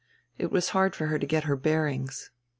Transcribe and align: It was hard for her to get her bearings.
It 0.39 0.49
was 0.51 0.69
hard 0.69 0.95
for 0.95 1.05
her 1.05 1.19
to 1.19 1.27
get 1.27 1.43
her 1.43 1.55
bearings. 1.55 2.31